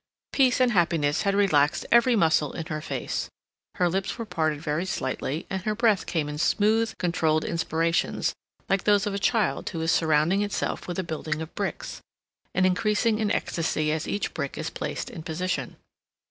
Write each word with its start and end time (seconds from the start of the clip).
Peace 0.33 0.59
and 0.59 0.71
happiness 0.71 1.21
had 1.21 1.35
relaxed 1.35 1.85
every 1.91 2.15
muscle 2.15 2.53
in 2.53 2.65
her 2.65 2.81
face; 2.81 3.29
her 3.75 3.87
lips 3.87 4.17
were 4.17 4.25
parted 4.25 4.59
very 4.59 4.83
slightly, 4.83 5.45
and 5.47 5.61
her 5.61 5.75
breath 5.75 6.07
came 6.07 6.27
in 6.27 6.39
smooth, 6.39 6.97
controlled 6.97 7.45
inspirations 7.45 8.33
like 8.67 8.85
those 8.85 9.05
of 9.05 9.13
a 9.13 9.19
child 9.19 9.69
who 9.69 9.81
is 9.81 9.91
surrounding 9.91 10.41
itself 10.41 10.87
with 10.87 10.97
a 10.97 11.03
building 11.03 11.39
of 11.39 11.53
bricks, 11.53 12.01
and 12.55 12.65
increasing 12.65 13.19
in 13.19 13.29
ecstasy 13.31 13.91
as 13.91 14.07
each 14.07 14.33
brick 14.33 14.57
is 14.57 14.71
placed 14.71 15.07
in 15.11 15.21
position. 15.21 15.75